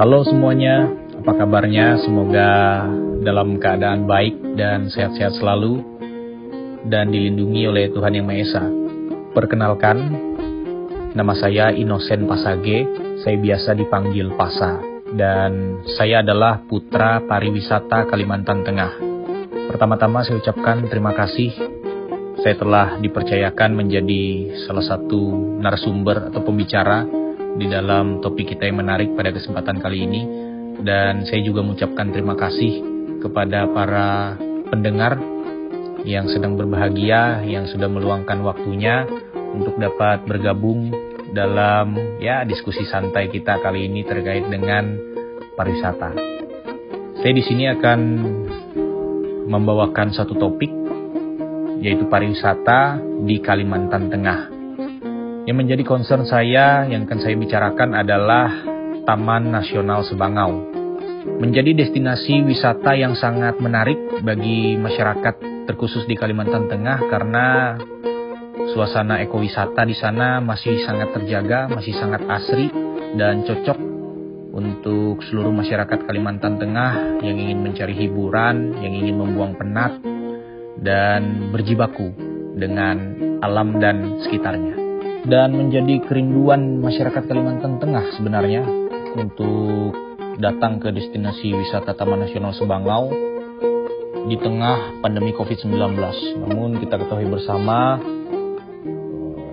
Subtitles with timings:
[0.00, 0.88] Halo semuanya,
[1.20, 2.00] apa kabarnya?
[2.00, 2.80] Semoga
[3.20, 5.84] dalam keadaan baik dan sehat-sehat selalu
[6.88, 8.64] dan dilindungi oleh Tuhan Yang Maha Esa.
[9.36, 9.96] Perkenalkan,
[11.12, 12.88] nama saya Inosen Pasage,
[13.20, 14.80] saya biasa dipanggil Pasa,
[15.12, 18.92] dan saya adalah putra pariwisata Kalimantan Tengah.
[19.68, 21.52] Pertama-tama saya ucapkan terima kasih
[22.40, 27.21] saya telah dipercayakan menjadi salah satu narasumber atau pembicara
[27.56, 30.22] di dalam topik kita yang menarik pada kesempatan kali ini.
[30.82, 32.82] Dan saya juga mengucapkan terima kasih
[33.22, 34.34] kepada para
[34.72, 35.20] pendengar
[36.02, 39.06] yang sedang berbahagia, yang sudah meluangkan waktunya
[39.54, 40.90] untuk dapat bergabung
[41.32, 44.96] dalam ya diskusi santai kita kali ini terkait dengan
[45.54, 46.10] pariwisata.
[47.22, 48.00] Saya di sini akan
[49.46, 50.72] membawakan satu topik
[51.82, 54.61] yaitu pariwisata di Kalimantan Tengah.
[55.42, 58.46] Yang menjadi concern saya yang akan saya bicarakan adalah
[59.02, 60.70] Taman Nasional Sebangau.
[61.42, 67.74] Menjadi destinasi wisata yang sangat menarik bagi masyarakat terkhusus di Kalimantan Tengah karena
[68.70, 72.70] suasana ekowisata di sana masih sangat terjaga, masih sangat asri
[73.18, 73.78] dan cocok
[74.54, 79.98] untuk seluruh masyarakat Kalimantan Tengah yang ingin mencari hiburan, yang ingin membuang penat,
[80.78, 82.14] dan berjibaku
[82.54, 84.81] dengan alam dan sekitarnya
[85.22, 88.66] dan menjadi kerinduan masyarakat Kalimantan Tengah sebenarnya
[89.14, 89.94] untuk
[90.42, 93.12] datang ke destinasi wisata Taman Nasional Sebangau
[94.26, 95.94] di tengah pandemi COVID-19.
[96.42, 98.02] Namun kita ketahui bersama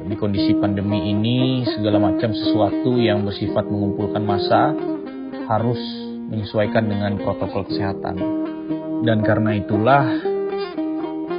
[0.10, 4.74] di kondisi pandemi ini segala macam sesuatu yang bersifat mengumpulkan massa
[5.46, 5.82] harus
[6.34, 8.18] menyesuaikan dengan protokol kesehatan.
[9.06, 10.06] Dan karena itulah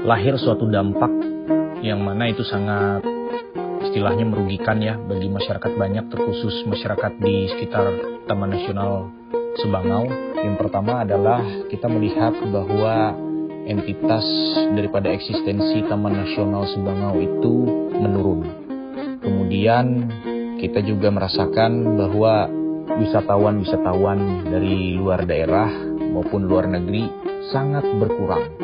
[0.07, 1.11] lahir suatu dampak
[1.83, 3.20] yang mana itu sangat
[3.91, 7.91] istilahnya merugikan ya bagi masyarakat banyak terkhusus masyarakat di sekitar
[8.31, 9.11] Taman Nasional
[9.59, 10.07] Sebangau.
[10.39, 13.19] Yang pertama adalah kita melihat bahwa
[13.67, 14.23] entitas
[14.79, 17.55] daripada eksistensi Taman Nasional Sebangau itu
[17.99, 18.41] menurun.
[19.27, 20.07] Kemudian
[20.63, 22.47] kita juga merasakan bahwa
[22.95, 25.67] wisatawan-wisatawan dari luar daerah
[26.15, 27.11] maupun luar negeri
[27.51, 28.55] sangat berkurang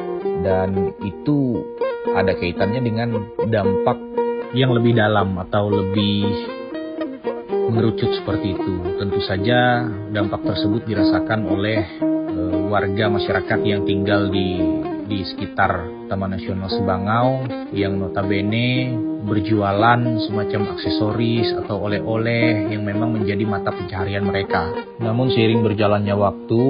[0.47, 1.67] dan itu
[2.15, 3.11] ada kaitannya dengan
[3.50, 6.27] dampak yang lebih dalam atau lebih
[7.67, 8.75] mengerucut seperti itu.
[9.01, 11.83] Tentu saja dampak tersebut dirasakan oleh
[12.31, 12.41] e,
[12.71, 14.62] warga masyarakat yang tinggal di
[15.06, 18.91] di sekitar Taman Nasional Sebangau yang notabene
[19.27, 24.71] berjualan semacam aksesoris atau oleh-oleh yang memang menjadi mata pencaharian mereka.
[24.99, 26.65] Namun seiring berjalannya waktu,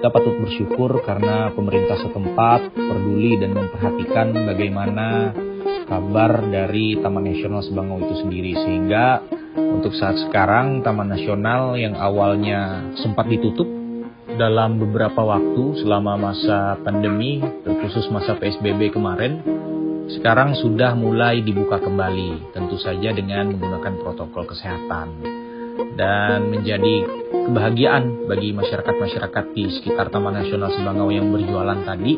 [0.00, 5.36] kita patut bersyukur karena pemerintah setempat peduli dan memperhatikan bagaimana
[5.90, 8.54] kabar dari Taman Nasional Sebangau itu sendiri.
[8.54, 9.26] Sehingga
[9.58, 13.66] untuk saat sekarang Taman Nasional yang awalnya sempat ditutup
[14.38, 19.42] dalam beberapa waktu selama masa pandemi terkhusus masa PSBB kemarin
[20.10, 25.08] sekarang sudah mulai dibuka kembali tentu saja dengan menggunakan protokol kesehatan
[25.98, 27.04] dan menjadi
[27.50, 32.14] kebahagiaan bagi masyarakat-masyarakat di sekitar Taman Nasional Sebangau yang berjualan tadi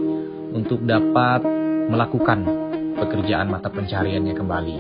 [0.53, 1.43] untuk dapat
[1.91, 2.72] melakukan
[3.02, 4.76] pekerjaan mata pencariannya kembali.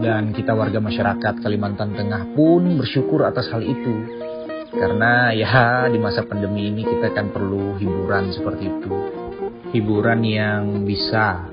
[0.00, 3.94] Dan kita warga masyarakat Kalimantan Tengah pun bersyukur atas hal itu.
[4.72, 8.92] Karena ya di masa pandemi ini kita kan perlu hiburan seperti itu.
[9.72, 11.48] Hiburan yang bisa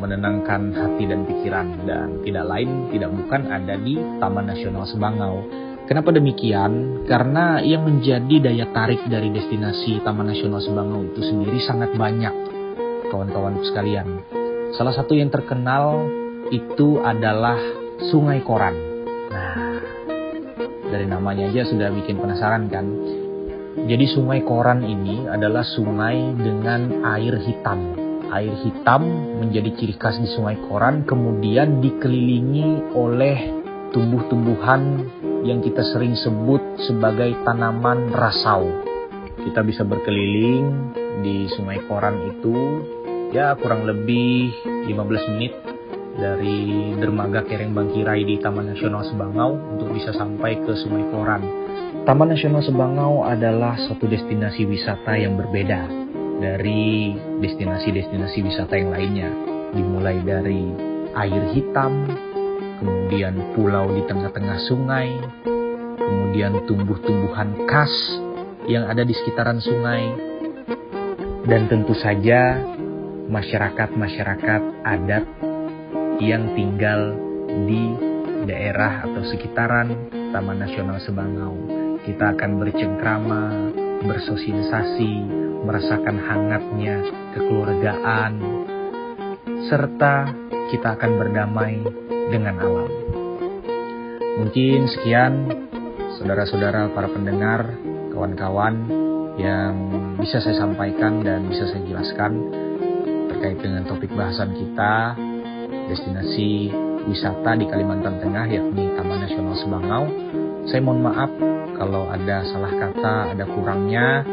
[0.00, 5.44] menenangkan hati dan pikiran dan tidak lain tidak bukan ada di Taman Nasional Sebangau.
[5.86, 7.04] Kenapa demikian?
[7.06, 12.34] Karena yang menjadi daya tarik dari destinasi Taman Nasional Sebangau itu sendiri sangat banyak,
[13.12, 14.39] kawan-kawan sekalian.
[14.70, 16.06] Salah satu yang terkenal
[16.54, 17.58] itu adalah
[18.06, 18.74] Sungai Koran.
[19.34, 19.82] Nah,
[20.86, 22.86] dari namanya aja sudah bikin penasaran kan?
[23.90, 27.98] Jadi Sungai Koran ini adalah sungai dengan air hitam.
[28.30, 29.02] Air hitam
[29.42, 33.38] menjadi ciri khas di Sungai Koran, kemudian dikelilingi oleh
[33.90, 34.82] tumbuh-tumbuhan
[35.42, 38.70] yang kita sering sebut sebagai tanaman rasau.
[39.34, 40.94] Kita bisa berkeliling
[41.26, 42.56] di Sungai Koran itu
[43.30, 44.50] ya kurang lebih
[44.90, 45.54] 15 menit
[46.18, 51.42] dari dermaga Kereng Bangkirai di Taman Nasional Sebangau untuk bisa sampai ke Sungai Koran.
[52.02, 55.86] Taman Nasional Sebangau adalah suatu destinasi wisata yang berbeda
[56.42, 59.30] dari destinasi-destinasi wisata yang lainnya.
[59.70, 60.66] Dimulai dari
[61.14, 62.10] air hitam,
[62.82, 65.08] kemudian pulau di tengah-tengah sungai,
[65.94, 67.94] kemudian tumbuh-tumbuhan khas
[68.66, 70.10] yang ada di sekitaran sungai,
[71.46, 72.58] dan tentu saja
[73.30, 75.24] masyarakat-masyarakat adat
[76.18, 77.14] yang tinggal
[77.64, 77.94] di
[78.44, 81.54] daerah atau sekitaran Taman Nasional Sebangau
[82.02, 83.42] kita akan bercengkrama,
[84.02, 85.14] bersosialisasi,
[85.62, 86.96] merasakan hangatnya
[87.36, 88.32] kekeluargaan,
[89.68, 90.32] serta
[90.72, 91.84] kita akan berdamai
[92.32, 92.90] dengan alam.
[94.40, 95.32] Mungkin sekian
[96.16, 97.68] saudara-saudara para pendengar,
[98.10, 98.88] kawan-kawan
[99.36, 99.74] yang
[100.16, 102.32] bisa saya sampaikan dan bisa saya jelaskan
[103.40, 105.16] terkait dengan topik bahasan kita
[105.88, 106.68] destinasi
[107.08, 110.04] wisata di Kalimantan Tengah yakni Taman Nasional Sebangau.
[110.68, 111.32] Saya mohon maaf
[111.80, 114.28] kalau ada salah kata, ada kurangnya.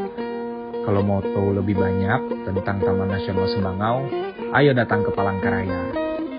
[0.83, 4.11] Kalau mau tahu lebih banyak tentang Taman Nasional Sebangau,
[4.59, 5.87] ayo datang ke Palangkaraya.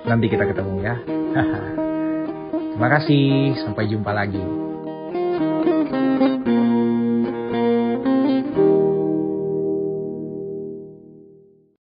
[0.05, 1.00] Nanti kita ketemu ya.
[2.76, 4.68] Terima kasih, sampai jumpa lagi.